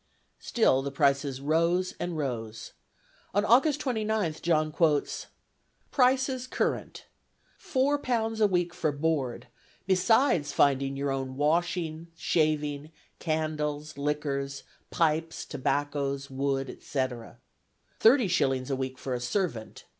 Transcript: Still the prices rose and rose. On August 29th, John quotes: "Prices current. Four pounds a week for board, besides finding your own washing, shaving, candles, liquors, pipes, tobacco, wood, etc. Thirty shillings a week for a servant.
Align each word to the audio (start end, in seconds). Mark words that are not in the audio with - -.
Still 0.39 0.81
the 0.81 0.89
prices 0.89 1.39
rose 1.41 1.93
and 1.99 2.17
rose. 2.17 2.73
On 3.35 3.45
August 3.45 3.79
29th, 3.81 4.41
John 4.41 4.71
quotes: 4.71 5.27
"Prices 5.91 6.47
current. 6.47 7.05
Four 7.59 7.99
pounds 7.99 8.41
a 8.41 8.47
week 8.47 8.73
for 8.73 8.91
board, 8.91 9.45
besides 9.85 10.51
finding 10.51 10.97
your 10.97 11.11
own 11.11 11.37
washing, 11.37 12.07
shaving, 12.17 12.91
candles, 13.19 13.95
liquors, 13.95 14.63
pipes, 14.89 15.45
tobacco, 15.45 16.17
wood, 16.31 16.67
etc. 16.71 17.37
Thirty 17.99 18.27
shillings 18.27 18.71
a 18.71 18.75
week 18.75 18.97
for 18.97 19.13
a 19.13 19.19
servant. 19.19 19.85